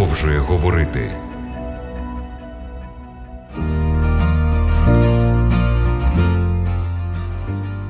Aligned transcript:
продовжує 0.00 0.38
говорити. 0.38 1.16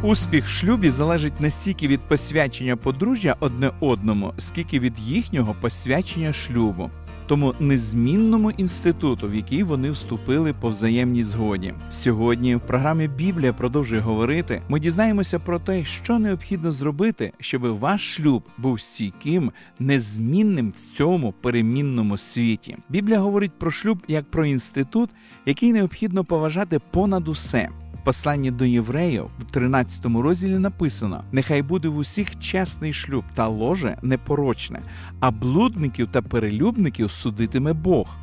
Успіх 0.02 0.46
в 0.46 0.48
шлюбі 0.48 0.90
залежить 0.90 1.40
не 1.40 1.50
стільки 1.50 1.88
від 1.88 2.00
посвячення 2.00 2.76
подружжя 2.76 3.36
одне 3.40 3.70
одному, 3.80 4.34
скільки 4.38 4.78
від 4.78 4.98
їхнього 4.98 5.54
посвячення 5.60 6.32
шлюбу, 6.32 6.90
тому 7.30 7.54
незмінному 7.60 8.50
інституту, 8.50 9.28
в 9.28 9.34
який 9.34 9.62
вони 9.62 9.90
вступили 9.90 10.52
по 10.52 10.68
взаємній 10.68 11.22
згоді. 11.22 11.74
Сьогодні 11.90 12.56
в 12.56 12.60
програмі 12.60 13.08
Біблія 13.08 13.52
продовжує 13.52 14.00
говорити. 14.00 14.62
Ми 14.68 14.80
дізнаємося 14.80 15.38
про 15.38 15.58
те, 15.58 15.84
що 15.84 16.18
необхідно 16.18 16.72
зробити, 16.72 17.32
щоб 17.40 17.62
ваш 17.62 18.14
шлюб 18.14 18.42
був 18.58 18.80
стійким, 18.80 19.52
незмінним 19.78 20.70
в 20.70 20.96
цьому 20.96 21.32
перемінному 21.32 22.16
світі. 22.16 22.76
Біблія 22.88 23.18
говорить 23.18 23.58
про 23.58 23.70
шлюб 23.70 23.98
як 24.08 24.30
про 24.30 24.46
інститут, 24.46 25.10
який 25.46 25.72
необхідно 25.72 26.24
поважати 26.24 26.78
понад 26.90 27.28
усе. 27.28 27.68
Посланні 28.04 28.50
до 28.50 28.64
євреїв 28.64 29.24
в 29.38 29.50
13 29.50 30.04
розділі 30.04 30.58
написано: 30.58 31.24
нехай 31.32 31.62
буде 31.62 31.88
в 31.88 31.96
усіх 31.96 32.38
чесний 32.38 32.92
шлюб 32.92 33.24
та 33.34 33.48
ложе 33.48 33.96
непорочне, 34.02 34.80
а 35.20 35.30
блудників 35.30 36.08
та 36.12 36.22
перелюбників 36.22 37.10
судитиме 37.10 37.72
Бог. 37.72 38.16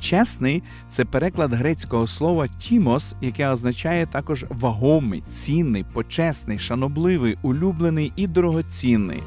Чесний 0.00 0.62
це 0.88 1.04
переклад 1.04 1.52
грецького 1.52 2.06
слова 2.06 2.46
тімос, 2.46 3.14
яке 3.20 3.48
означає 3.48 4.06
також 4.06 4.44
вагомий, 4.48 5.22
цінний, 5.28 5.84
почесний, 5.92 6.58
шанобливий, 6.58 7.38
улюблений 7.42 8.12
і 8.16 8.26
дорогоцінний. 8.26 9.22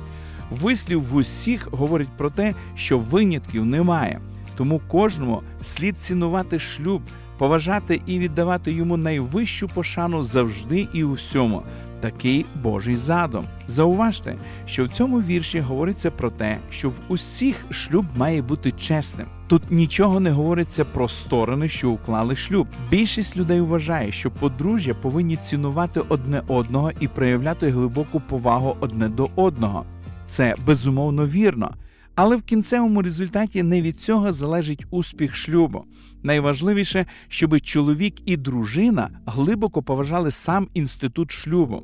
Вислів 0.51 1.03
в 1.03 1.15
усіх 1.15 1.67
говорить 1.71 2.17
про 2.17 2.29
те, 2.29 2.53
що 2.75 2.99
винятків 2.99 3.65
немає, 3.65 4.19
тому 4.55 4.81
кожному 4.87 5.41
слід 5.61 5.99
цінувати 5.99 6.59
шлюб 6.59 7.01
поважати 7.37 8.01
і 8.05 8.19
віддавати 8.19 8.71
йому 8.71 8.97
найвищу 8.97 9.67
пошану 9.67 10.23
завжди 10.23 10.87
і 10.93 11.03
усьому. 11.03 11.63
Такий 11.99 12.45
Божий 12.63 12.95
задум. 12.95 13.45
Зауважте, 13.67 14.35
що 14.65 14.83
в 14.83 14.87
цьому 14.87 15.21
вірші 15.21 15.59
говориться 15.59 16.11
про 16.11 16.31
те, 16.31 16.57
що 16.71 16.89
в 16.89 16.93
усіх 17.07 17.55
шлюб 17.69 18.05
має 18.15 18.41
бути 18.41 18.71
чесним. 18.71 19.27
Тут 19.47 19.71
нічого 19.71 20.19
не 20.19 20.31
говориться 20.31 20.85
про 20.85 21.07
сторони, 21.07 21.69
що 21.69 21.91
уклали 21.91 22.35
шлюб. 22.35 22.67
Більшість 22.89 23.37
людей 23.37 23.61
вважає, 23.61 24.11
що 24.11 24.31
подружжя 24.31 24.93
повинні 24.93 25.35
цінувати 25.35 26.01
одне 26.09 26.41
одного 26.47 26.91
і 26.99 27.07
проявляти 27.07 27.69
глибоку 27.69 28.19
повагу 28.19 28.77
одне 28.79 29.09
до 29.09 29.27
одного. 29.35 29.85
Це 30.27 30.55
безумовно 30.65 31.27
вірно. 31.27 31.75
Але 32.15 32.35
в 32.35 32.41
кінцевому 32.41 33.01
результаті 33.01 33.63
не 33.63 33.81
від 33.81 34.01
цього 34.01 34.33
залежить 34.33 34.85
успіх 34.89 35.35
шлюбу. 35.35 35.85
Найважливіше, 36.27 37.05
щоб 37.27 37.61
чоловік 37.61 38.15
і 38.25 38.37
дружина 38.37 39.09
глибоко 39.25 39.83
поважали 39.83 40.31
сам 40.31 40.67
інститут 40.73 41.31
шлюбу. 41.31 41.83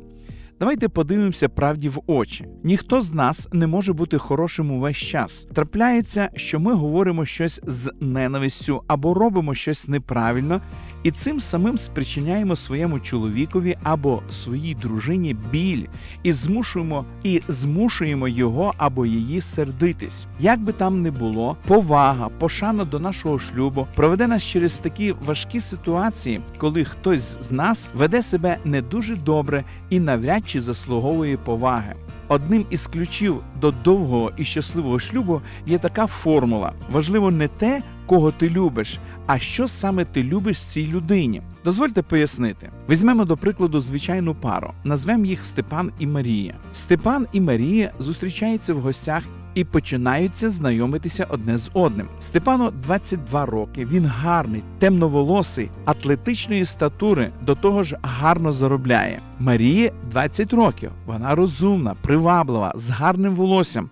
Давайте 0.60 0.90
подивимося 0.90 1.50
правді 1.50 1.90
в 1.90 2.00
очі. 2.08 2.46
Ніхто 2.64 3.02
з 3.02 3.14
нас 3.14 3.50
не 3.54 3.68
може 3.68 3.94
бути 3.94 4.18
хорошим 4.18 4.72
увесь 4.72 4.98
час. 4.98 5.48
Трапляється, 5.54 6.30
що 6.36 6.60
ми 6.60 6.74
говоримо 6.74 7.26
щось 7.26 7.62
з 7.64 7.92
ненавистю 8.00 8.84
або 8.88 9.14
робимо 9.14 9.54
щось 9.54 9.88
неправильно, 9.88 10.62
і 11.04 11.12
цим 11.12 11.40
самим 11.40 11.78
спричиняємо 11.78 12.56
своєму 12.56 13.00
чоловікові 13.00 13.78
або 13.84 14.22
своїй 14.30 14.76
дружині 14.76 15.36
біль 15.52 15.86
і 16.24 16.34
змушуємо 16.34 17.06
і 17.24 17.42
змушуємо 17.48 18.28
його 18.28 18.74
або 18.78 19.06
її 19.06 19.42
сердитись. 19.42 20.26
Як 20.40 20.60
би 20.60 20.74
там 20.74 21.02
не 21.02 21.12
було, 21.12 21.58
повага, 21.68 22.30
пошана 22.30 22.86
до 22.86 23.00
нашого 23.00 23.40
шлюбу 23.40 23.88
проведе 23.96 24.28
нас 24.28 24.44
через 24.44 24.78
такі 24.78 25.16
важкі 25.26 25.60
ситуації, 25.60 26.40
коли 26.58 26.86
хтось 26.86 27.38
з 27.42 27.52
нас 27.52 27.90
веде 27.96 28.22
себе 28.22 28.58
не 28.66 28.82
дуже 28.82 29.16
добре 29.16 29.64
і 29.90 30.00
навряд 30.00 30.50
чи 30.50 30.62
заслуговує 30.62 31.38
поваги. 31.38 31.96
Одним 32.28 32.66
із 32.70 32.88
ключів 32.88 33.44
до 33.62 33.72
довгого 33.72 34.32
і 34.38 34.46
щасливого 34.46 35.00
шлюбу 35.00 35.42
є 35.66 35.78
така 35.78 36.08
формула: 36.08 36.74
важливо 36.92 37.32
не 37.32 37.48
те, 37.48 37.82
кого 38.06 38.32
ти 38.32 38.50
любиш, 38.50 39.00
а 39.26 39.40
що 39.40 39.68
саме 39.68 40.06
ти 40.06 40.24
любиш 40.24 40.66
цій 40.66 40.88
людині. 40.88 41.42
Дозвольте 41.66 42.02
пояснити. 42.02 42.70
Візьмемо 42.90 43.26
до 43.26 43.38
прикладу 43.38 43.80
звичайну 43.80 44.36
пару, 44.36 44.72
назвемо 44.84 45.26
їх 45.26 45.46
Степан 45.46 45.92
і 46.00 46.08
Марія. 46.08 46.56
Степан 46.74 47.28
і 47.32 47.42
Марія 47.42 47.92
зустрічаються 48.00 48.74
в 48.74 48.80
гостях 48.80 49.24
і 49.56 49.64
починаються 49.64 50.50
знайомитися 50.50 51.28
одне 51.30 51.58
з 51.58 51.70
одним. 51.74 52.08
Степану 52.20 52.72
22 52.72 53.46
роки. 53.46 53.86
Він 53.86 54.06
гарний, 54.06 54.64
темноволосий, 54.80 55.70
атлетичної 55.86 56.66
статури, 56.66 57.32
до 57.42 57.56
того 57.56 57.84
ж 57.84 57.98
гарно 58.02 58.52
заробляє. 58.52 59.22
Марії 59.40 59.92
20 60.12 60.54
років. 60.54 60.92
Вона 61.06 61.36
розумна, 61.36 61.96
приваблива, 62.02 62.74
з 62.76 62.90
гарним 62.90 63.36
волоссям 63.36 63.90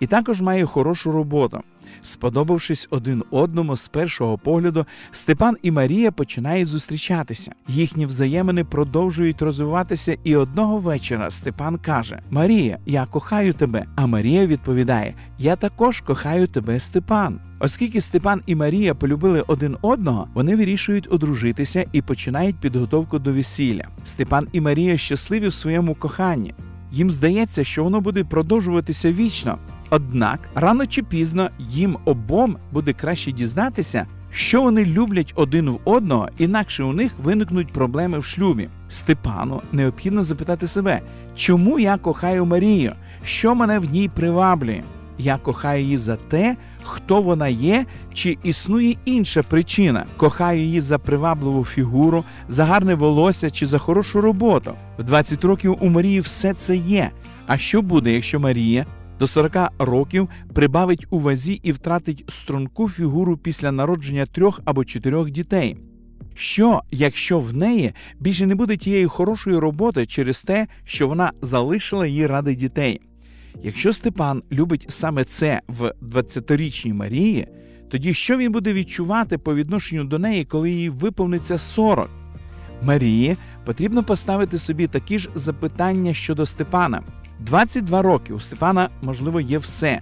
і 0.00 0.06
також 0.06 0.40
має 0.40 0.66
хорошу 0.66 1.12
роботу. 1.12 1.60
Сподобавшись 2.02 2.88
один 2.90 3.24
одному 3.30 3.76
з 3.76 3.88
першого 3.88 4.38
погляду, 4.38 4.86
Степан 5.12 5.56
і 5.62 5.70
Марія 5.70 6.12
починають 6.12 6.68
зустрічатися. 6.68 7.52
Їхні 7.68 8.06
взаємини 8.06 8.64
продовжують 8.64 9.42
розвиватися, 9.42 10.16
і 10.24 10.36
одного 10.36 10.78
вечора 10.78 11.30
Степан 11.30 11.78
каже: 11.78 12.20
Марія, 12.30 12.78
я 12.86 13.06
кохаю 13.06 13.52
тебе. 13.52 13.86
А 13.96 14.06
Марія 14.06 14.46
відповідає: 14.46 15.14
Я 15.38 15.56
також 15.56 16.00
кохаю 16.00 16.46
тебе, 16.46 16.80
Степан. 16.80 17.40
Оскільки 17.60 18.00
Степан 18.00 18.42
і 18.46 18.54
Марія 18.54 18.94
полюбили 18.94 19.44
один 19.46 19.76
одного, 19.82 20.28
вони 20.34 20.56
вирішують 20.56 21.08
одружитися 21.10 21.84
і 21.92 22.02
починають 22.02 22.56
підготовку 22.56 23.18
до 23.18 23.32
весілля. 23.32 23.88
Степан 24.04 24.48
і 24.52 24.60
Марія 24.60 24.96
щасливі 24.96 25.48
в 25.48 25.54
своєму 25.54 25.94
коханні. 25.94 26.54
Їм 26.92 27.10
здається, 27.10 27.64
що 27.64 27.84
воно 27.84 28.00
буде 28.00 28.24
продовжуватися 28.24 29.12
вічно. 29.12 29.58
Однак 29.94 30.40
рано 30.54 30.86
чи 30.86 31.02
пізно 31.02 31.50
їм 31.58 31.96
обом 32.04 32.56
буде 32.72 32.92
краще 32.92 33.32
дізнатися, 33.32 34.06
що 34.30 34.62
вони 34.62 34.84
люблять 34.84 35.32
один 35.36 35.70
в 35.70 35.80
одного, 35.84 36.28
інакше 36.38 36.84
у 36.84 36.92
них 36.92 37.12
виникнуть 37.22 37.72
проблеми 37.72 38.18
в 38.18 38.24
шлюбі. 38.24 38.68
Степану 38.88 39.62
необхідно 39.72 40.22
запитати 40.22 40.66
себе, 40.66 41.00
чому 41.36 41.78
я 41.78 41.96
кохаю 41.96 42.46
Марію, 42.46 42.92
що 43.24 43.54
мене 43.54 43.78
в 43.78 43.84
ній 43.84 44.10
приваблює. 44.14 44.82
Я 45.18 45.36
кохаю 45.36 45.82
її 45.82 45.96
за 45.96 46.16
те, 46.16 46.56
хто 46.84 47.22
вона 47.22 47.48
є, 47.48 47.86
чи 48.14 48.38
існує 48.42 48.96
інша 49.04 49.42
причина. 49.42 50.04
Кохаю 50.16 50.60
її 50.60 50.80
за 50.80 50.98
привабливу 50.98 51.64
фігуру, 51.64 52.24
за 52.48 52.64
гарне 52.64 52.94
волосся 52.94 53.50
чи 53.50 53.66
за 53.66 53.78
хорошу 53.78 54.20
роботу. 54.20 54.72
В 54.98 55.04
20 55.04 55.44
років 55.44 55.76
у 55.80 55.88
Марії 55.88 56.20
все 56.20 56.54
це 56.54 56.76
є. 56.76 57.10
А 57.46 57.58
що 57.58 57.82
буде, 57.82 58.12
якщо 58.12 58.40
Марія 58.40 58.86
до 59.18 59.26
40 59.26 59.56
років 59.78 60.28
прибавить 60.54 61.06
у 61.10 61.18
вазі 61.18 61.60
і 61.62 61.72
втратить 61.72 62.24
струнку 62.28 62.88
фігуру 62.88 63.36
після 63.36 63.72
народження 63.72 64.26
трьох 64.26 64.60
або 64.64 64.84
чотирьох 64.84 65.30
дітей? 65.30 65.76
Що, 66.34 66.82
якщо 66.90 67.40
в 67.40 67.54
неї 67.54 67.92
більше 68.20 68.46
не 68.46 68.54
буде 68.54 68.76
тієї 68.76 69.06
хорошої 69.06 69.58
роботи 69.58 70.06
через 70.06 70.42
те, 70.42 70.66
що 70.84 71.08
вона 71.08 71.32
залишила 71.42 72.06
її 72.06 72.26
ради 72.26 72.54
дітей? 72.54 73.00
Якщо 73.62 73.92
Степан 73.92 74.42
любить 74.52 74.86
саме 74.88 75.24
це 75.24 75.60
в 75.68 75.92
20-річній 76.02 76.92
Марії, 76.92 77.48
тоді 77.90 78.14
що 78.14 78.36
він 78.36 78.52
буде 78.52 78.72
відчувати 78.72 79.38
по 79.38 79.54
відношенню 79.54 80.04
до 80.04 80.18
неї, 80.18 80.44
коли 80.44 80.70
їй 80.70 80.88
виповниться 80.88 81.58
40? 81.58 82.10
Марії 82.82 83.36
потрібно 83.64 84.04
поставити 84.04 84.58
собі 84.58 84.86
такі 84.86 85.18
ж 85.18 85.28
запитання 85.34 86.14
щодо 86.14 86.46
Степана. 86.46 87.02
22 87.40 88.02
роки 88.02 88.32
у 88.32 88.40
Степана, 88.40 88.88
можливо, 89.02 89.40
є 89.40 89.58
все. 89.58 90.00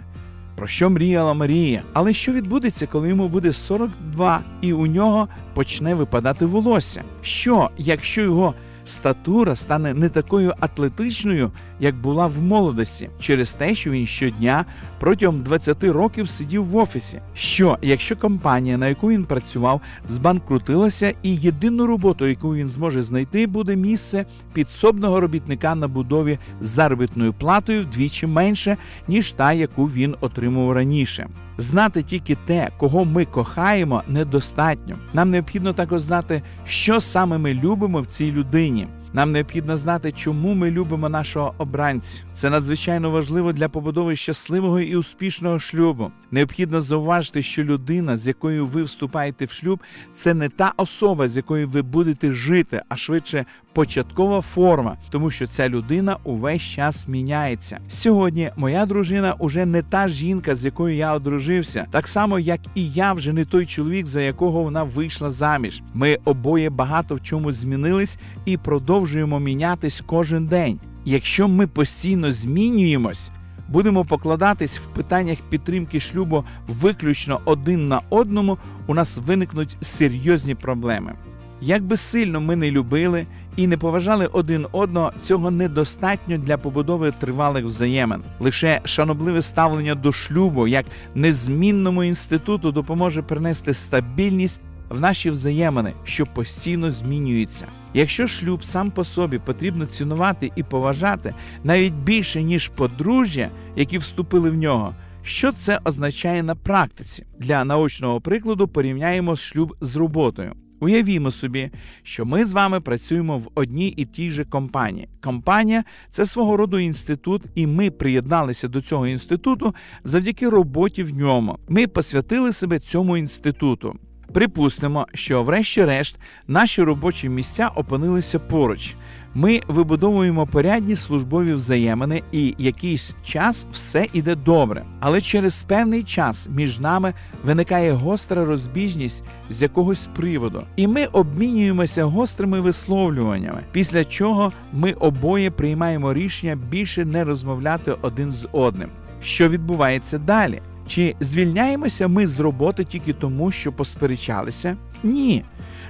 Про 0.57 0.67
що 0.67 0.91
мріяла 0.91 1.35
Марія? 1.35 1.83
Але 1.93 2.13
що 2.13 2.33
відбудеться, 2.33 2.87
коли 2.87 3.09
йому 3.09 3.29
буде 3.29 3.53
42 3.53 4.41
і 4.61 4.73
у 4.73 4.87
нього 4.87 5.29
почне 5.55 5.95
випадати 5.95 6.47
волосся? 6.47 7.03
Що, 7.23 7.71
якщо 7.79 8.23
його 8.23 8.55
статура 8.85 9.57
стане 9.57 9.95
не 9.95 10.09
такою 10.09 10.55
атлетичною, 10.61 11.53
як 11.81 11.97
була 11.97 12.27
в 12.27 12.43
молодості, 12.43 13.11
через 13.21 13.53
те, 13.53 13.75
що 13.75 13.91
він 13.91 14.07
щодня 14.07 14.65
протягом 15.01 15.43
20 15.43 15.85
років 15.85 16.29
сидів 16.29 16.65
в 16.65 16.77
офісі. 16.77 17.21
Що, 17.35 17.79
якщо 17.83 18.17
компанія, 18.17 18.79
на 18.79 18.89
яку 18.89 19.09
він 19.09 19.25
працював, 19.25 19.81
збанкрутилася, 20.09 21.15
і 21.23 21.37
єдину 21.37 21.87
роботу, 21.87 22.27
яку 22.27 22.55
він 22.55 22.69
зможе 22.69 23.03
знайти, 23.03 23.47
буде 23.47 23.77
місце 23.77 24.25
підсобного 24.55 25.21
робітника 25.21 25.75
на 25.75 25.89
будові 25.89 26.39
з 26.61 26.69
заробітною 26.69 27.33
платою 27.33 27.83
вдвічі 27.83 28.27
менше, 28.27 28.77
ніж 29.09 29.33
та, 29.33 29.53
яку 29.53 29.87
він 29.87 30.17
отримував 30.21 30.73
раніше. 30.73 31.29
Знати 31.59 32.03
тільки 32.03 32.37
те, 32.47 32.69
кого 32.79 33.05
ми 33.05 33.25
кохаємо, 33.25 34.03
недостатньо. 34.09 34.97
Нам 35.15 35.31
необхідно 35.31 35.73
також 35.73 36.01
знати, 36.01 36.43
що 36.67 37.01
саме 37.01 37.39
ми 37.39 37.55
любимо 37.55 38.01
в 38.01 38.07
цій 38.07 38.33
людині. 38.33 38.82
Нам 39.15 39.33
необхідно 39.33 39.77
знати, 39.77 40.13
чому 40.13 40.55
ми 40.55 40.71
любимо 40.71 41.09
нашого 41.09 41.55
обранця. 41.59 42.23
Це 42.33 42.51
надзвичайно 42.51 43.11
важливо 43.11 43.53
для 43.53 43.69
побудови 43.69 44.17
щасливого 44.17 44.81
і 44.81 44.97
успішного 44.97 45.59
шлюбу. 45.59 46.13
Необхідно 46.33 46.81
зауважити, 46.81 47.43
що 47.43 47.65
людина, 47.65 48.17
з 48.17 48.29
якою 48.29 48.67
ви 48.67 48.83
вступаєте 48.83 49.45
в 49.45 49.51
шлюб, 49.51 49.81
це 50.15 50.35
не 50.35 50.49
та 50.49 50.73
особа, 50.77 51.29
з 51.29 51.37
якою 51.37 51.69
ви 51.69 51.83
будете 51.83 52.31
жити, 52.31 52.83
а 52.89 52.97
швидше 52.97 53.45
початкова 53.73 54.41
форма, 54.41 54.97
тому 55.11 55.31
що 55.31 55.47
ця 55.47 55.69
людина 55.69 56.17
увесь 56.25 56.63
час 56.63 57.09
міняється. 57.09 57.79
Сьогодні 57.89 58.51
моя 58.57 58.87
дружина 58.87 59.35
уже 59.39 59.67
не 59.67 59.83
та 59.83 60.09
жінка, 60.09 60.55
з 60.55 60.65
якою 60.65 60.97
я 60.97 61.15
одружився, 61.15 61.87
так 61.91 62.09
само 62.09 62.39
як 62.39 62.61
і 62.75 62.91
я 62.91 63.13
вже 63.13 63.33
не 63.33 63.45
той 63.45 63.67
чоловік, 63.67 64.07
за 64.07 64.21
якого 64.21 64.63
вона 64.63 64.83
вийшла 64.83 65.31
заміж. 65.31 65.83
Ми 65.95 66.19
обоє 66.25 66.71
багато 66.71 67.15
в 67.15 67.23
чому 67.23 67.53
змінились 67.53 68.19
і 68.45 68.57
продовжуємо 68.57 69.41
мінятись 69.41 70.03
кожен 70.07 70.47
день. 70.47 70.81
Якщо 71.05 71.49
ми 71.49 71.67
постійно 71.67 72.31
змінюємось, 72.31 73.31
будемо 73.69 74.05
покладатись 74.05 74.79
в 74.79 74.87
питаннях 74.87 75.39
підтримки 75.39 76.01
шлюбу 76.01 76.45
виключно 76.69 77.41
один 77.45 77.89
на 77.89 78.01
одному, 78.11 78.59
у 78.87 78.95
нас 78.95 79.19
виникнуть 79.19 79.77
серйозні 79.81 80.55
проблеми. 80.55 81.15
Як 81.61 81.83
би 81.83 81.97
сильно 81.97 82.41
ми 82.41 82.57
не 82.57 82.71
любили 82.71 83.27
і 83.57 83.67
не 83.67 83.77
поважали 83.77 84.27
один 84.27 84.67
одного, 84.73 85.13
цього 85.23 85.51
недостатньо 85.51 86.39
для 86.39 86.59
побудови 86.59 87.11
тривалих 87.11 87.65
взаємин. 87.65 88.23
Лише 88.41 88.81
шанобливе 88.85 89.43
ставлення 89.43 89.95
до 89.95 90.13
шлюбу 90.13 90.67
як 90.67 90.87
незмінному 91.15 92.05
інституту 92.05 92.73
допоможе 92.73 93.23
принести 93.23 93.75
стабільність 93.75 94.61
в 94.91 95.01
наші 95.01 95.31
взаємини, 95.31 95.93
що 96.05 96.27
постійно 96.27 96.91
змінюються. 96.91 97.67
Якщо 97.95 98.27
шлюб 98.27 98.65
сам 98.65 98.91
по 98.91 99.05
собі 99.05 99.39
потрібно 99.39 99.87
цінувати 99.87 100.53
і 100.57 100.63
поважати 100.63 101.35
навіть 101.65 101.95
більше 101.95 102.43
ніж 102.43 102.69
подружжя, 102.69 103.51
які 103.77 103.99
вступили 103.99 104.51
в 104.51 104.55
нього. 104.55 104.95
Що 105.23 105.53
це 105.53 105.81
означає 105.85 106.43
на 106.43 106.55
практиці? 106.55 107.27
Для 107.39 107.65
наочного 107.65 108.21
прикладу 108.21 108.69
порівняємо 108.69 109.37
шлюб 109.37 109.77
з 109.81 109.97
роботою. 109.97 110.53
Уявімо 110.81 111.31
собі, 111.31 111.71
що 112.03 112.25
ми 112.25 112.45
з 112.45 112.53
вами 112.53 112.81
працюємо 112.81 113.39
в 113.39 113.49
одній 113.55 113.89
і 113.89 114.05
тій 114.05 114.31
же 114.31 114.45
компанії. 114.45 115.09
Компанія 115.21 115.85
це 116.11 116.27
свого 116.27 116.57
роду 116.57 116.79
інститут, 116.79 117.43
і 117.55 117.67
ми 117.67 117.91
приєдналися 117.91 118.69
до 118.69 118.81
цього 118.81 119.07
інституту 119.07 119.75
завдяки 120.05 120.49
роботі 120.49 121.03
в 121.03 121.15
ньому. 121.15 121.59
Ми 121.69 121.87
посвятили 121.87 122.53
себе 122.53 122.79
цьому 122.79 123.17
інституту. 123.17 123.97
Припустимо, 124.33 125.07
що, 125.15 125.43
врешті-решт, 125.43 126.19
наші 126.49 126.83
робочі 126.83 127.29
місця 127.29 127.71
опинилися 127.75 128.39
поруч. 128.39 128.95
Ми 129.35 129.61
вибудовуємо 129.69 130.47
порядні 130.47 130.97
службові 130.97 131.53
взаємини, 131.53 132.23
і 132.33 132.55
якийсь 132.59 133.15
час 133.25 133.67
все 133.73 134.07
іде 134.13 134.35
добре. 134.35 134.85
Але 135.01 135.21
через 135.21 135.63
певний 135.63 136.03
час 136.03 136.49
між 136.51 136.81
нами 136.81 137.15
виникає 137.45 137.93
гостра 137.93 138.45
розбіжність 138.45 139.25
з 139.51 139.63
якогось 139.63 140.09
приводу, 140.17 140.63
і 140.77 140.87
ми 140.87 141.07
обмінюємося 141.07 142.05
гострими 142.05 142.61
висловлюваннями. 142.61 143.61
Після 143.73 144.05
чого 144.05 144.53
ми 144.73 144.93
обоє 144.93 145.51
приймаємо 145.51 146.15
рішення 146.15 146.57
більше 146.71 147.05
не 147.05 147.25
розмовляти 147.25 147.95
один 148.03 148.33
з 148.33 148.49
одним. 148.53 148.89
Що 149.23 149.49
відбувається 149.49 150.19
далі? 150.19 150.63
Чи 150.89 151.15
звільняємося 151.21 152.09
ми 152.09 152.27
з 152.27 152.41
роботи 152.41 152.85
тільки 152.85 153.13
тому, 153.13 153.51
що 153.51 153.73
посперечалися? 153.73 154.77
Ні. 155.03 155.45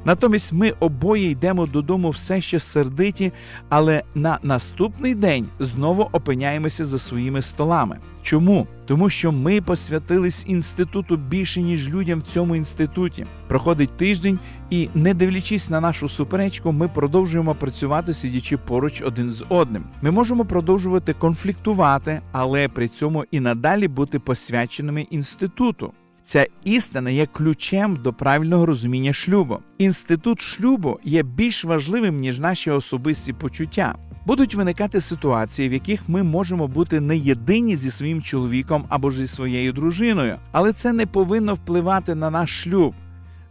Натомість 0.04 0.52
ми 0.52 0.70
обоє 0.70 1.30
йдемо 1.30 1.66
додому 1.66 2.10
все 2.10 2.40
ще 2.40 2.58
сердиті, 2.58 3.32
але 3.68 4.02
на 4.14 4.38
наступний 4.42 5.14
день 5.14 5.46
знову 5.58 6.08
опиняємося 6.12 6.84
за 6.84 6.98
своїми 6.98 7.42
столами. 7.42 7.98
Чому? 8.22 8.66
Тому 8.86 9.10
що 9.10 9.32
ми 9.32 9.60
посвятились 9.60 10.44
інституту 10.48 11.16
більше, 11.16 11.62
ніж 11.62 11.94
людям 11.94 12.18
в 12.18 12.22
цьому 12.22 12.56
інституті. 12.56 13.26
Проходить 13.48 13.96
тиждень, 13.96 14.38
і, 14.70 14.88
не 14.94 15.14
дивлячись 15.14 15.70
на 15.70 15.80
нашу 15.80 16.08
суперечку, 16.08 16.72
ми 16.72 16.88
продовжуємо 16.88 17.54
працювати, 17.54 18.14
сидячи 18.14 18.56
поруч 18.56 19.02
один 19.02 19.30
з 19.30 19.44
одним. 19.48 19.84
Ми 20.02 20.10
можемо 20.10 20.44
продовжувати 20.44 21.12
конфліктувати, 21.12 22.20
але 22.32 22.68
при 22.68 22.88
цьому 22.88 23.24
і 23.30 23.40
надалі 23.40 23.88
бути 23.88 24.18
посвяченими 24.18 25.02
інституту. 25.02 25.92
Ця 26.24 26.46
істина 26.64 27.10
є 27.10 27.26
ключем 27.26 27.96
до 27.96 28.12
правильного 28.12 28.66
розуміння 28.66 29.12
шлюбу. 29.12 29.58
Інститут 29.78 30.40
шлюбу 30.40 30.98
є 31.04 31.22
більш 31.22 31.64
важливим 31.64 32.20
ніж 32.20 32.38
наші 32.38 32.70
особисті 32.70 33.32
почуття. 33.32 33.94
Будуть 34.26 34.54
виникати 34.54 35.00
ситуації, 35.00 35.68
в 35.68 35.72
яких 35.72 36.08
ми 36.08 36.22
можемо 36.22 36.68
бути 36.68 37.00
не 37.00 37.16
єдині 37.16 37.76
зі 37.76 37.90
своїм 37.90 38.22
чоловіком 38.22 38.84
або 38.88 39.10
ж 39.10 39.16
зі 39.16 39.26
своєю 39.26 39.72
дружиною, 39.72 40.38
але 40.52 40.72
це 40.72 40.92
не 40.92 41.06
повинно 41.06 41.54
впливати 41.54 42.14
на 42.14 42.30
наш 42.30 42.62
шлюб. 42.62 42.94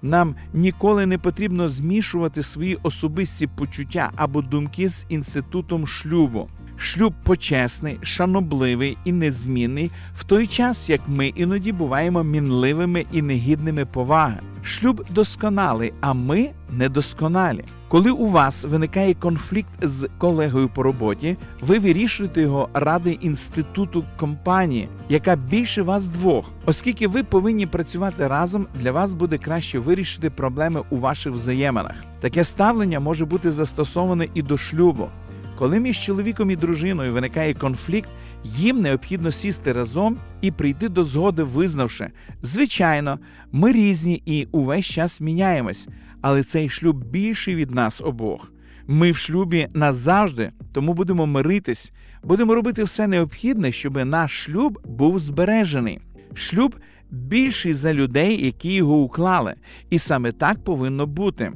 Нам 0.02 0.36
ніколи 0.54 1.06
не 1.06 1.18
потрібно 1.18 1.70
змішувати 1.70 2.44
свої 2.44 2.78
особисті 2.84 3.48
почуття 3.48 4.12
або 4.16 4.42
думки 4.42 4.90
з 4.90 5.06
інститутом 5.10 5.88
шлюбу. 5.88 6.50
Шлюб 6.78 7.14
почесний, 7.24 8.00
шанобливий 8.02 8.98
і 9.06 9.12
незмінний, 9.12 9.92
в 10.16 10.24
той 10.24 10.48
час 10.48 10.90
як 10.90 11.02
ми 11.08 11.28
іноді 11.28 11.72
буваємо 11.72 12.24
мінливими 12.24 13.06
і 13.12 13.22
негідними 13.22 13.86
поваги. 13.86 14.38
Шлюб 14.64 15.06
досконалий, 15.10 15.94
а 16.02 16.14
ми 16.14 16.50
недосконалі. 16.72 17.66
Коли 17.92 18.12
у 18.12 18.26
вас 18.26 18.66
виникає 18.66 19.14
конфлікт 19.14 19.70
з 19.82 20.10
колегою 20.18 20.70
по 20.70 20.84
роботі, 20.84 21.38
ви 21.62 21.80
вирішуєте 21.80 22.42
його 22.42 22.70
ради 22.74 23.12
інституту 23.12 24.04
компанії, 24.18 24.90
яка 25.10 25.36
більше 25.36 25.82
вас 25.82 26.08
двох, 26.08 26.52
оскільки 26.66 27.08
ви 27.08 27.24
повинні 27.24 27.68
працювати 27.68 28.28
разом, 28.28 28.68
для 28.76 28.92
вас 28.92 29.14
буде 29.14 29.38
краще 29.38 29.80
вирішити 29.80 30.30
проблеми 30.30 30.82
у 30.90 30.98
ваших 30.98 31.34
взаєминах. 31.34 31.96
Таке 32.20 32.44
ставлення 32.44 33.00
може 33.00 33.26
бути 33.26 33.52
застосоване 33.52 34.28
і 34.34 34.42
до 34.42 34.58
шлюбу. 34.58 35.10
Коли 35.58 35.80
між 35.80 36.00
чоловіком 36.00 36.52
і 36.52 36.56
дружиною 36.56 37.14
виникає 37.14 37.54
конфлікт, 37.54 38.10
їм 38.44 38.82
необхідно 38.82 39.32
сісти 39.32 39.74
разом 39.74 40.18
і 40.42 40.52
прийти 40.52 40.90
до 40.90 41.04
згоди, 41.04 41.44
визнавши, 41.44 42.10
звичайно, 42.42 43.20
ми 43.52 43.72
різні 43.72 44.22
і 44.26 44.48
увесь 44.52 44.86
час 44.86 45.22
міняємось, 45.22 45.88
але 46.22 46.44
цей 46.44 46.70
шлюб 46.70 47.04
більший 47.04 47.56
від 47.56 47.72
нас 47.72 48.02
обох. 48.02 48.52
Ми 48.88 49.12
в 49.12 49.18
шлюбі 49.18 49.68
назавжди, 49.74 50.52
тому 50.74 50.94
будемо 50.94 51.28
миритись, 51.28 51.92
будемо 52.24 52.56
робити 52.56 52.84
все 52.84 53.08
необхідне, 53.08 53.72
щоб 53.72 54.06
наш 54.06 54.44
шлюб 54.44 54.80
був 54.86 55.20
збережений. 55.20 56.00
Шлюб 56.34 56.76
більший 57.12 57.74
за 57.74 57.94
людей, 57.94 58.46
які 58.46 58.74
його 58.74 58.96
уклали, 58.96 59.56
і 59.90 60.00
саме 60.00 60.32
так 60.32 60.64
повинно 60.64 61.08
бути. 61.08 61.52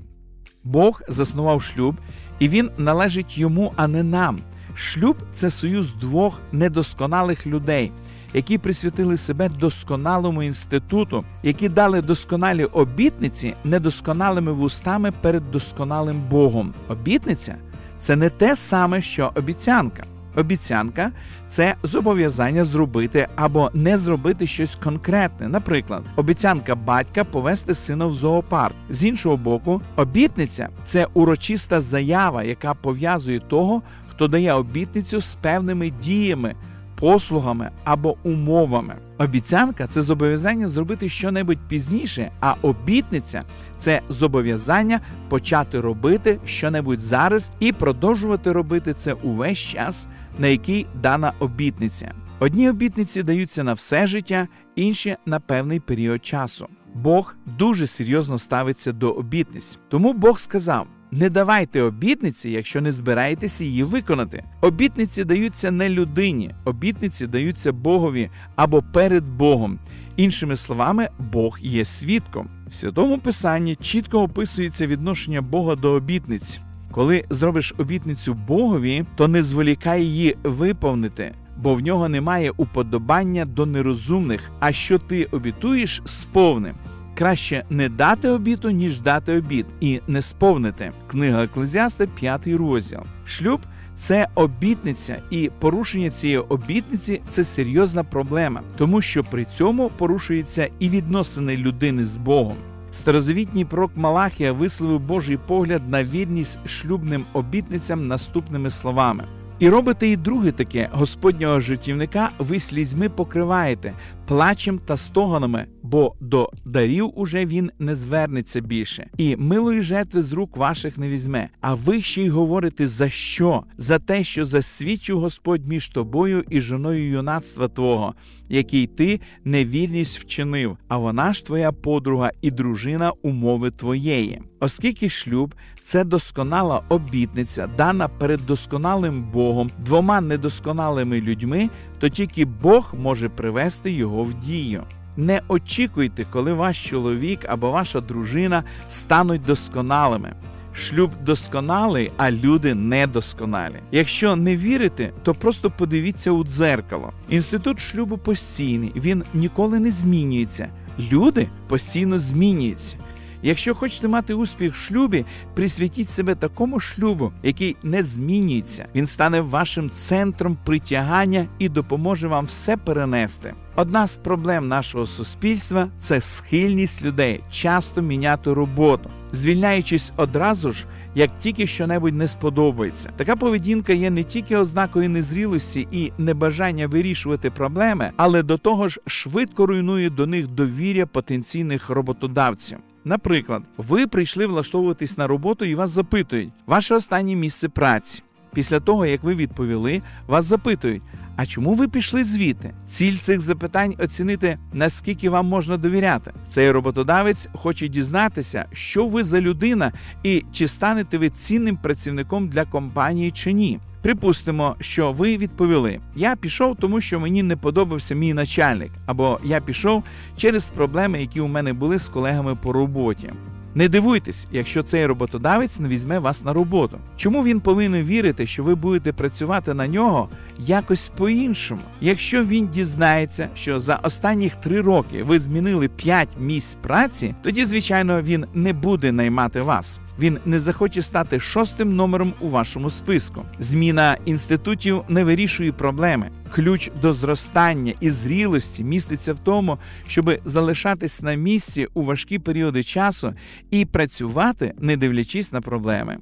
Бог 0.64 1.02
заснував 1.08 1.62
шлюб, 1.62 1.96
і 2.40 2.50
він 2.50 2.70
належить 2.78 3.38
йому, 3.38 3.74
а 3.76 3.88
не 3.88 4.04
нам. 4.04 4.40
Шлюб 4.76 5.18
це 5.34 5.50
союз 5.50 5.92
двох 5.92 6.40
недосконалих 6.52 7.48
людей, 7.48 7.92
які 8.36 8.58
присвятили 8.58 9.18
себе 9.18 9.50
досконалому 9.50 10.44
інституту, 10.44 11.26
які 11.44 11.70
дали 11.70 12.02
досконалі 12.02 12.66
обітниці 12.66 13.54
недосконалими 13.64 14.52
вустами 14.52 15.12
перед 15.22 15.52
досконалим 15.52 16.22
Богом. 16.30 16.74
Обітниця 16.88 17.56
це 18.00 18.16
не 18.16 18.30
те 18.30 18.56
саме, 18.56 19.02
що 19.02 19.32
обіцянка. 19.36 20.04
Обіцянка 20.36 21.12
це 21.48 21.76
зобов'язання 21.84 22.64
зробити 22.64 23.28
або 23.36 23.72
не 23.74 23.98
зробити 23.98 24.48
щось 24.48 24.76
конкретне. 24.76 25.48
Наприклад, 25.48 26.04
обіцянка 26.16 26.76
батька 26.76 27.24
повести 27.24 27.76
сина 27.76 28.06
в 28.06 28.14
зоопарк. 28.14 28.76
З 28.90 29.06
іншого 29.06 29.38
боку, 29.38 29.82
обітниця 29.96 30.70
це 30.86 31.08
урочиста 31.14 31.82
заява, 31.82 32.44
яка 32.44 32.74
пов'язує 32.74 33.40
того, 33.40 33.82
хто 34.08 34.28
дає 34.28 34.54
обітницю 34.54 35.22
з 35.22 35.36
певними 35.36 35.90
діями, 35.90 36.56
послугами 36.96 37.70
або 37.84 38.18
умовами. 38.24 38.96
Обіцянка 39.18 39.88
це 39.88 40.02
зобов'язання 40.02 40.68
зробити 40.68 41.10
щонебудь 41.10 41.68
пізніше, 41.68 42.32
а 42.40 42.56
обітниця 42.62 43.44
це 43.80 44.02
зобов'язання 44.10 45.00
почати 45.30 45.82
робити 45.82 46.40
щонебудь 46.46 47.00
зараз 47.00 47.50
і 47.60 47.72
продовжувати 47.72 48.52
робити 48.52 48.94
це 48.94 49.14
увесь 49.14 49.58
час, 49.58 50.08
на 50.40 50.48
який 50.48 50.86
дана 51.02 51.32
обітниця. 51.40 52.12
Одні 52.40 52.70
обітниці 52.70 53.24
даються 53.24 53.64
на 53.64 53.74
все 53.74 54.08
життя, 54.08 54.48
інші 54.76 55.16
на 55.26 55.40
певний 55.40 55.80
період 55.80 56.26
часу. 56.26 56.68
Бог 56.94 57.36
дуже 57.46 57.88
серйозно 57.88 58.38
ставиться 58.38 58.92
до 58.92 59.12
обітниць. 59.12 59.80
Тому 59.90 60.14
Бог 60.14 60.40
сказав: 60.40 60.88
не 61.16 61.30
давайте 61.30 61.82
обітниці, 61.82 62.50
якщо 62.50 62.82
не 62.82 62.92
збираєтеся 62.92 63.66
її 63.66 63.84
виконати. 63.84 64.44
Обітниці 64.62 65.24
даються 65.24 65.72
не 65.72 65.90
людині, 65.90 66.52
обітниці 66.66 67.28
даються 67.28 67.72
Богові 67.72 68.30
або 68.56 68.82
перед 68.82 69.24
Богом. 69.24 69.80
Іншими 70.16 70.56
словами, 70.56 71.10
Бог 71.20 71.60
є 71.62 71.86
свідком. 71.86 72.50
В 72.70 72.76
святому 72.76 73.18
писанні 73.18 73.76
чітко 73.76 74.22
описується 74.22 74.88
відношення 74.88 75.42
Бога 75.42 75.76
до 75.76 75.92
обітниць. 75.92 76.60
Коли 76.92 77.24
зробиш 77.30 77.74
обітницю 77.78 78.34
Богові, 78.48 79.06
то 79.16 79.28
не 79.28 79.44
зволікай 79.44 80.04
її 80.04 80.38
виповнити. 80.44 81.34
бо 81.58 81.76
в 81.76 81.82
нього 81.82 82.10
немає 82.10 82.52
уподобання 82.58 83.46
до 83.46 83.66
нерозумних. 83.66 84.52
А 84.60 84.72
що 84.72 85.00
ти 85.00 85.26
обітуєш, 85.26 86.02
сповни. 86.06 86.74
Краще 87.18 87.64
не 87.70 87.90
дати 87.90 88.30
обіту, 88.30 88.70
ніж 88.70 89.00
дати 89.00 89.38
обід, 89.38 89.66
і 89.80 90.02
не 90.08 90.22
сповнити. 90.22 90.92
Книга 91.08 91.44
Еклезіаста, 91.44 92.08
5 92.08 92.48
розділ. 92.48 93.00
Шлюб 93.26 93.60
це 93.96 94.28
обітниця, 94.36 95.18
і 95.30 95.52
порушення 95.60 96.10
цієї 96.10 96.40
обітниці 96.40 97.22
це 97.28 97.44
серйозна 97.44 98.04
проблема, 98.04 98.62
тому 98.78 99.02
що 99.02 99.24
при 99.24 99.46
цьому 99.46 99.90
порушуються 99.90 100.70
і 100.80 100.90
відносини 100.90 101.58
людини 101.58 102.06
з 102.06 102.16
Богом. 102.16 102.58
Старозавітній 102.92 103.66
пророк 103.66 103.92
Малахія 103.96 104.52
висловив 104.52 105.00
Божий 105.00 105.38
погляд 105.38 105.90
на 105.90 106.04
вірність 106.04 106.70
шлюбним 106.70 107.26
обітницям 107.34 108.08
наступними 108.08 108.70
словами. 108.70 109.24
І 109.60 109.70
робите 109.70 110.08
і 110.08 110.18
друге 110.18 110.52
таке 110.52 110.90
Господнього 110.92 111.60
життівника 111.60 112.30
ви 112.40 112.60
слізьми 112.60 113.10
покриваєте, 113.10 113.94
плачем 114.28 114.80
та 114.80 114.98
стоганами, 114.98 115.66
бо 115.84 116.16
до 116.20 116.50
дарів 116.66 117.12
уже 117.16 117.46
він 117.46 117.72
не 117.80 117.96
звернеться 117.96 118.62
більше, 118.62 119.08
і 119.18 119.36
милої 119.36 119.82
жетви 119.82 120.22
з 120.22 120.34
рук 120.34 120.58
ваших 120.58 120.98
не 120.98 121.10
візьме. 121.10 121.50
А 121.62 121.74
ви 121.74 122.02
ще 122.02 122.22
й 122.24 122.30
говорите 122.30 122.88
за 122.88 123.10
що? 123.10 123.64
За 123.78 124.00
те, 124.00 124.24
що 124.24 124.46
засвідчив 124.46 125.20
Господь 125.20 125.68
між 125.68 125.90
тобою 125.90 126.44
і 126.50 126.62
жоною 126.62 127.10
юнацтва 127.10 127.68
твого, 127.68 128.14
який 128.50 128.88
ти 128.88 129.20
невірність 129.44 130.20
вчинив, 130.20 130.78
а 130.88 130.98
вона 130.98 131.34
ж 131.34 131.46
твоя 131.46 131.72
подруга 131.72 132.32
і 132.42 132.52
дружина 132.52 133.12
умови 133.22 133.72
твоєї. 133.72 134.42
Оскільки 134.60 135.10
шлюб 135.10 135.56
це 135.86 136.04
досконала 136.04 136.82
обітниця, 136.90 137.68
дана 137.78 138.08
перед 138.08 138.46
досконалим 138.46 139.24
Богом 139.24 139.70
двома 139.80 140.22
недосконалими 140.22 141.22
людьми, 141.22 141.70
то 142.00 142.10
тільки 142.10 142.46
Бог 142.46 142.94
може 142.98 143.30
привести 143.30 143.92
його 143.92 144.24
в 144.24 144.34
дію. 144.34 144.84
Не 145.18 145.42
очікуйте, 145.48 146.26
коли 146.32 146.54
ваш 146.54 146.90
чоловік 146.90 147.40
або 147.50 147.72
ваша 147.72 148.02
дружина 148.02 148.64
стануть 148.90 149.46
досконалими. 149.46 150.34
Шлюб 150.74 151.12
досконалий, 151.26 152.12
а 152.18 152.32
люди 152.32 152.76
недосконалі. 152.76 153.76
Якщо 153.92 154.36
не 154.36 154.58
вірите, 154.58 155.12
то 155.24 155.34
просто 155.34 155.72
подивіться 155.72 156.32
у 156.32 156.44
дзеркало. 156.44 157.12
Інститут 157.30 157.80
шлюбу 157.80 158.18
постійний, 158.18 158.92
він 158.96 159.24
ніколи 159.34 159.80
не 159.80 159.92
змінюється. 159.92 160.70
Люди 161.00 161.48
постійно 161.68 162.20
змінюються. 162.20 162.98
Якщо 163.46 163.76
хочете 163.76 164.08
мати 164.08 164.34
успіх 164.34 164.74
в 164.74 164.76
шлюбі, 164.76 165.26
присвятіть 165.54 166.10
себе 166.10 166.36
такому 166.36 166.80
шлюбу, 166.80 167.32
який 167.44 167.76
не 167.84 168.04
змінюється. 168.04 168.86
Він 168.96 169.06
стане 169.06 169.42
вашим 169.42 169.90
центром 169.90 170.58
притягання 170.66 171.48
і 171.60 171.70
допоможе 171.70 172.28
вам 172.28 172.46
все 172.46 172.78
перенести. 172.78 173.54
Одна 173.76 174.08
з 174.08 174.18
проблем 174.18 174.68
нашого 174.68 175.06
суспільства 175.06 175.90
це 176.00 176.22
схильність 176.22 177.06
людей 177.06 177.42
часто 177.52 178.02
міняти 178.02 178.54
роботу, 178.54 179.10
звільняючись 179.32 180.12
одразу 180.18 180.72
ж. 180.72 180.86
Як 181.16 181.38
тільки 181.38 181.68
щонебудь 181.68 182.16
не 182.16 182.28
сподобається, 182.28 183.10
така 183.16 183.36
поведінка 183.36 183.94
є 183.94 184.10
не 184.10 184.24
тільки 184.24 184.58
ознакою 184.58 185.10
незрілості 185.10 185.88
і 185.92 186.12
небажання 186.18 186.88
вирішувати 186.88 187.50
проблеми, 187.50 188.12
але 188.18 188.44
до 188.44 188.58
того 188.58 188.88
ж 188.88 189.00
швидко 189.08 189.66
руйнує 189.66 190.10
до 190.10 190.28
них 190.28 190.48
довір'я 190.48 191.06
потенційних 191.06 191.90
роботодавців. 191.90 192.78
Наприклад, 193.06 193.64
ви 193.78 194.08
прийшли 194.08 194.46
влаштовуватись 194.46 195.18
на 195.18 195.28
роботу 195.28 195.66
і 195.66 195.76
вас 195.76 195.90
запитують, 195.90 196.54
ваше 196.66 196.96
останнє 196.96 197.36
місце 197.36 197.70
праці. 197.70 198.24
Після 198.54 198.80
того, 198.80 199.06
як 199.06 199.24
ви 199.24 199.36
відповіли, 199.36 200.02
вас 200.28 200.46
запитують, 200.46 201.04
а 201.36 201.46
чому 201.46 201.74
ви 201.74 201.88
пішли 201.88 202.24
звідти? 202.24 202.74
Ціль 202.88 203.18
цих 203.18 203.42
запитань 203.42 203.96
оцінити, 204.00 204.58
наскільки 204.74 205.30
вам 205.30 205.48
можна 205.48 205.78
довіряти. 205.78 206.32
Цей 206.48 206.72
роботодавець 206.72 207.48
хоче 207.54 207.88
дізнатися, 207.88 208.66
що 208.74 209.06
ви 209.06 209.24
за 209.24 209.42
людина 209.42 209.92
і 210.24 210.44
чи 210.52 210.68
станете 210.68 211.18
ви 211.18 211.30
цінним 211.30 211.78
працівником 211.78 212.48
для 212.48 212.66
компанії 212.66 213.32
чи 213.32 213.54
ні. 213.54 213.80
Припустимо, 214.02 214.76
що 214.80 215.12
ви 215.12 215.38
відповіли: 215.38 216.00
я 216.16 216.36
пішов, 216.36 216.76
тому 216.76 217.02
що 217.02 217.20
мені 217.20 217.44
не 217.44 217.56
подобався 217.56 218.16
мій 218.16 218.34
начальник, 218.34 218.92
або 219.06 219.40
я 219.44 219.62
пішов 219.62 220.04
через 220.38 220.66
проблеми, 220.66 221.22
які 221.22 221.42
у 221.42 221.48
мене 221.48 221.74
були 221.74 222.00
з 222.00 222.08
колегами 222.08 222.56
по 222.56 222.74
роботі. 222.74 223.34
Не 223.76 223.90
дивуйтесь, 223.90 224.48
якщо 224.52 224.84
цей 224.84 225.06
роботодавець 225.06 225.80
не 225.80 225.90
візьме 225.90 226.20
вас 226.20 226.44
на 226.44 226.54
роботу. 226.54 226.98
Чому 227.18 227.44
він 227.44 227.60
повинен 227.60 228.04
вірити, 228.04 228.48
що 228.48 228.64
ви 228.64 228.76
будете 228.76 229.14
працювати 229.14 229.74
на 229.74 229.88
нього 229.88 230.30
якось 230.60 231.12
по-іншому? 231.18 231.82
Якщо 232.02 232.44
він 232.44 232.68
дізнається, 232.68 233.50
що 233.56 233.80
за 233.80 233.96
останніх 233.96 234.56
три 234.56 234.82
роки 234.82 235.24
ви 235.24 235.40
змінили 235.40 235.88
п'ять 235.88 236.30
місць 236.40 236.78
праці, 236.82 237.36
тоді, 237.42 237.66
звичайно, 237.66 238.22
він 238.22 238.46
не 238.54 238.74
буде 238.74 239.12
наймати 239.12 239.62
вас. 239.62 240.00
Він 240.20 240.40
не 240.46 240.60
захоче 240.60 241.02
стати 241.02 241.40
шостим 241.40 241.96
номером 241.96 242.34
у 242.40 242.50
вашому 242.50 242.90
списку. 242.90 243.46
Зміна 243.60 244.18
інститутів 244.26 245.04
не 245.10 245.24
вирішує 245.24 245.72
проблеми. 245.72 246.30
Ключ 246.52 246.92
до 247.02 247.14
зростання 247.14 247.94
і 248.00 248.10
зрілості 248.10 248.84
міститься 248.84 249.34
в 249.34 249.40
тому, 249.40 249.78
щоб 250.08 250.32
залишатись 250.46 251.22
на 251.22 251.34
місці 251.34 251.88
у 251.94 252.04
важкі 252.04 252.40
періоди 252.40 252.84
часу 252.84 253.34
і 253.72 253.86
працювати, 253.86 254.74
не 254.80 254.98
дивлячись 254.98 255.52
на 255.52 255.62
проблеми. 255.62 256.18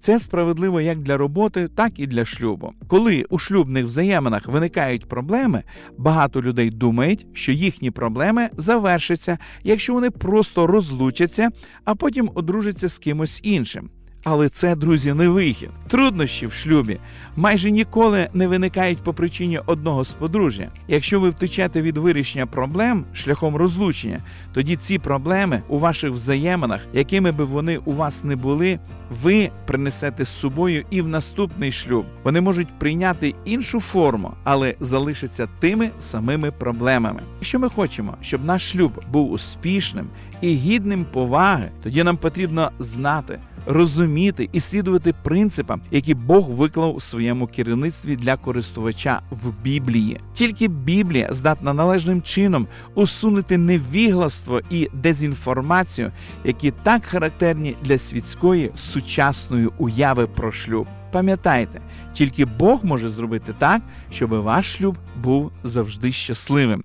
Це 0.00 0.18
справедливо 0.18 0.80
як 0.80 0.98
для 0.98 1.16
роботи, 1.16 1.68
так 1.74 1.98
і 1.98 2.06
для 2.06 2.24
шлюбу. 2.24 2.72
Коли 2.88 3.24
у 3.30 3.38
шлюбних 3.38 3.84
взаєминах 3.84 4.46
виникають 4.46 5.08
проблеми, 5.08 5.62
багато 5.98 6.42
людей 6.42 6.70
думають, 6.70 7.26
що 7.32 7.52
їхні 7.52 7.90
проблеми 7.90 8.48
завершаться, 8.56 9.38
якщо 9.64 9.94
вони 9.94 10.10
просто 10.10 10.66
розлучаться, 10.66 11.50
а 11.84 11.94
потім 11.94 12.30
одружаться 12.34 12.88
з 12.88 12.98
кимось 12.98 13.40
іншим. 13.42 13.90
Але 14.28 14.48
це, 14.48 14.76
друзі, 14.76 15.12
не 15.12 15.28
вихід. 15.28 15.70
Труднощі 15.88 16.46
в 16.46 16.52
шлюбі 16.52 16.98
майже 17.36 17.70
ніколи 17.70 18.28
не 18.34 18.48
виникають 18.48 18.98
по 18.98 19.14
причині 19.14 19.60
одного 19.66 20.04
з 20.04 20.12
подружжя. 20.12 20.68
Якщо 20.88 21.20
ви 21.20 21.30
втечете 21.30 21.82
від 21.82 21.96
вирішення 21.96 22.46
проблем 22.46 23.04
шляхом 23.14 23.56
розлучення, 23.56 24.22
тоді 24.54 24.76
ці 24.76 24.98
проблеми 24.98 25.62
у 25.68 25.78
ваших 25.78 26.10
взаєминах, 26.10 26.80
якими 26.92 27.32
би 27.32 27.44
вони 27.44 27.78
у 27.78 27.92
вас 27.92 28.24
не 28.24 28.36
були, 28.36 28.78
ви 29.22 29.50
принесете 29.66 30.24
з 30.24 30.28
собою 30.28 30.84
і 30.90 31.00
в 31.00 31.08
наступний 31.08 31.72
шлюб. 31.72 32.04
Вони 32.24 32.40
можуть 32.40 32.78
прийняти 32.78 33.34
іншу 33.44 33.80
форму, 33.80 34.32
але 34.44 34.74
залишаться 34.80 35.48
тими 35.60 35.90
самими 35.98 36.50
проблемами. 36.50 37.20
Якщо 37.40 37.58
ми 37.58 37.68
хочемо, 37.68 38.14
щоб 38.20 38.44
наш 38.44 38.70
шлюб 38.70 38.92
був 39.12 39.32
успішним 39.32 40.06
і 40.40 40.54
гідним 40.54 41.06
поваги, 41.12 41.70
тоді 41.82 42.02
нам 42.02 42.16
потрібно 42.16 42.70
знати 42.78 43.38
розуміти 43.66 44.48
і 44.52 44.60
слідувати 44.60 45.14
принципам, 45.22 45.80
які 45.90 46.14
Бог 46.14 46.50
виклав 46.50 46.96
у 46.96 47.00
своєму 47.00 47.46
керівництві 47.46 48.16
для 48.16 48.36
користувача 48.36 49.20
в 49.30 49.62
Біблії. 49.62 50.20
Тільки 50.32 50.68
Біблія 50.68 51.28
здатна 51.32 51.72
належним 51.72 52.22
чином 52.22 52.66
усунути 52.94 53.58
невігластво 53.58 54.60
і 54.70 54.88
дезінформацію, 54.92 56.12
які 56.44 56.72
так 56.82 57.04
характерні 57.04 57.74
для 57.82 57.98
світської 57.98 58.70
сучасної 58.76 59.68
уяви 59.78 60.26
про 60.26 60.52
шлюб. 60.52 60.86
Пам'ятайте, 61.12 61.80
тільки 62.12 62.44
Бог 62.44 62.84
може 62.84 63.08
зробити 63.08 63.54
так, 63.58 63.82
щоб 64.12 64.30
ваш 64.30 64.72
шлюб 64.72 64.96
був 65.22 65.52
завжди 65.62 66.12
щасливим. 66.12 66.84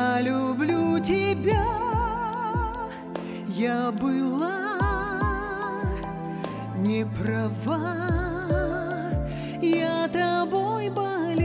Я 0.00 0.20
люблю 0.22 0.98
тебя. 0.98 1.64
Я 3.48 3.92
была 3.92 4.60
не 6.78 7.04
права, 7.04 7.84
я 9.60 10.08
тобой 10.08 10.88
болею 10.88 11.40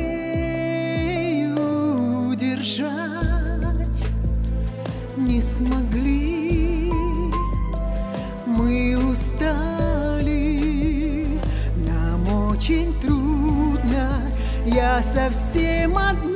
держать 2.36 4.06
не 5.18 5.42
смогли. 5.42 6.94
Мы 8.46 8.98
устали, 9.12 10.32
нам 11.88 12.28
очень 12.50 12.94
трудно, 13.02 14.32
я 14.66 15.04
совсем 15.04 15.98
одна. 15.98 16.35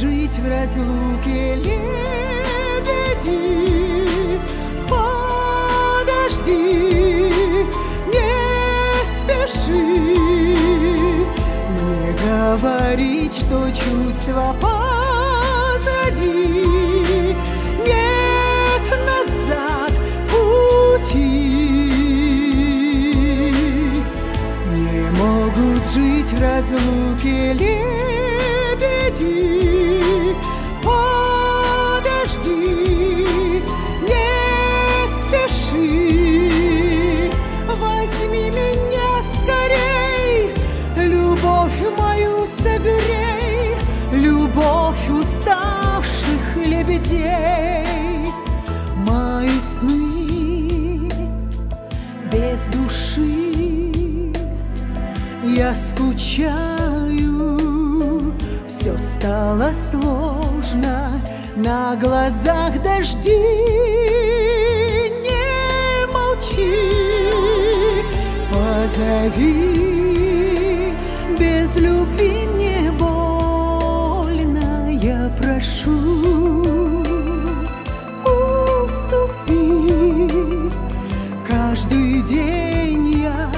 Жить 0.00 0.38
в 0.38 0.48
разлуке 0.48 1.56
лебеди. 1.56 1.90
Подожди, 4.88 6.52
не 8.06 9.04
спеши, 9.12 9.84
не 11.76 12.12
говорить, 12.24 13.34
что 13.34 13.70
чувства 13.72 14.56
позади. 14.58 16.24
Нет 17.86 18.86
назад 19.06 19.92
пути. 20.30 21.28
Не 24.72 25.00
могут 25.10 25.82
жить 25.92 26.32
в 26.32 26.40
разлуке 26.40 27.52
лебеди. 27.52 28.09
Сложно, 59.74 61.20
на 61.56 61.96
глазах 61.96 62.82
дожди. 62.82 63.38
Не 65.22 66.06
молчи, 66.12 66.74
позови, 68.50 69.54
без 71.38 71.76
любви 71.76 72.48
мне 72.54 72.92
больно, 72.92 74.90
я 74.90 75.30
прошу, 75.38 76.00
уступи. 78.84 79.62
Каждый 81.48 82.22
день 82.22 83.22
я 83.22 83.50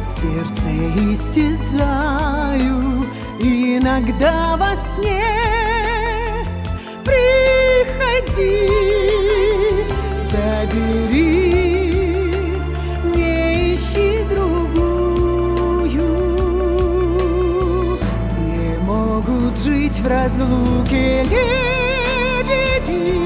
сердце 0.00 0.68
истязаю, 1.12 2.21
иногда 3.92 4.56
во 4.56 4.74
сне 4.74 5.22
приходи, 7.04 8.70
забери, 10.30 11.42
не 13.14 13.74
ищи 13.74 14.24
другую, 14.30 16.08
не 18.38 18.78
могут 18.78 19.58
жить 19.58 19.98
в 20.00 20.06
разлуке 20.08 21.24
лебеди. 21.24 23.21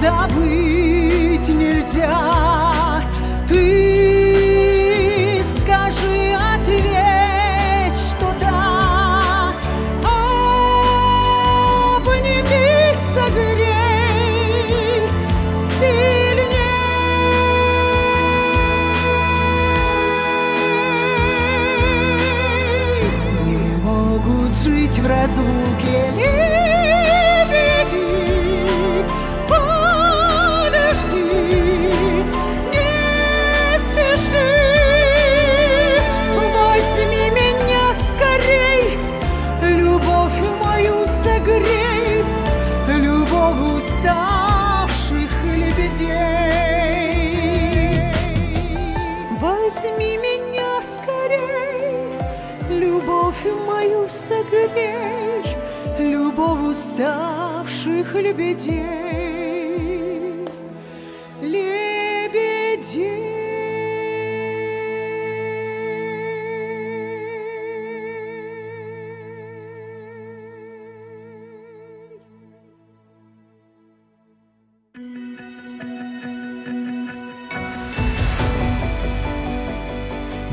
Забыть 0.00 1.48
нельзя. 1.48 3.02
Ты 3.48 5.42
скажи, 5.56 6.34
ответь, 6.54 7.96
что 7.96 8.28
да. 8.40 9.54
Обними, 11.96 12.94
согрей 13.14 15.02
сильней. 15.78 16.68
Не 23.44 23.76
могут 23.82 24.52
жить 24.58 24.98
в 24.98 25.06
разлуке 25.06 26.10
лебеди. 26.16 26.47
Лебедей. 58.14 59.17